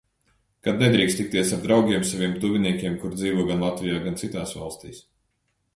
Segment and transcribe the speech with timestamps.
[0.67, 5.07] Kad nedrīkst tikties ar draugiem, saviem tuviniekiem, kuri dzīvo gan Latvijā, gan citās valstīs.